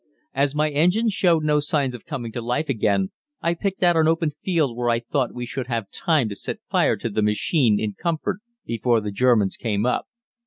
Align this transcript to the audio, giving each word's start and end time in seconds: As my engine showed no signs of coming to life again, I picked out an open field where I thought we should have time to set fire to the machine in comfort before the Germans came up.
As 0.33 0.55
my 0.55 0.71
engine 0.71 1.09
showed 1.09 1.43
no 1.43 1.59
signs 1.59 1.93
of 1.93 2.05
coming 2.07 2.31
to 2.31 2.41
life 2.41 2.69
again, 2.69 3.11
I 3.39 3.53
picked 3.53 3.83
out 3.83 3.95
an 3.95 4.07
open 4.07 4.31
field 4.31 4.75
where 4.75 4.89
I 4.89 4.97
thought 4.99 5.31
we 5.31 5.45
should 5.45 5.67
have 5.67 5.91
time 5.91 6.27
to 6.29 6.35
set 6.35 6.57
fire 6.71 6.95
to 6.95 7.09
the 7.11 7.21
machine 7.21 7.79
in 7.79 7.93
comfort 7.93 8.39
before 8.65 8.99
the 8.99 9.11
Germans 9.11 9.57
came 9.57 9.85
up. 9.85 10.07